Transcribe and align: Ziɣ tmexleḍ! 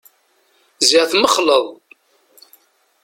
Ziɣ 0.87 1.03
tmexleḍ! 1.11 1.65